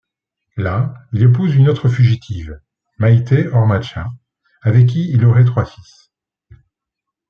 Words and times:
Là, 0.57 0.95
il 1.13 1.21
épouse 1.21 1.53
une 1.53 1.69
autre 1.69 1.87
fugitive, 1.87 2.59
Maite 2.97 3.35
Ormaetxea, 3.53 4.07
avec 4.63 4.87
qui 4.89 5.07
il 5.11 5.23
aurait 5.27 5.45
trois 5.45 5.65
fils. 5.65 6.11